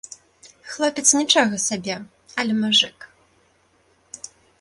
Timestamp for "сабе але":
1.67-2.53